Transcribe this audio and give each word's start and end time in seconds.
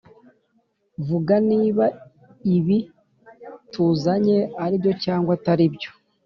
Vuga 1.07 1.35
niba 1.49 1.85
ibi 2.55 2.77
tuzanye 3.73 4.37
ari 4.63 4.75
byo 4.81 4.93
cyangwa 5.03 5.31
atari 5.37 5.65
byo 5.75 5.91